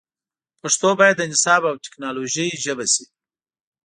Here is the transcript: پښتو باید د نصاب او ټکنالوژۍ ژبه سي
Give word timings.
پښتو 0.61 0.89
باید 0.99 1.15
د 1.19 1.23
نصاب 1.31 1.61
او 1.69 1.75
ټکنالوژۍ 1.85 2.49
ژبه 2.63 2.85
سي 2.93 3.05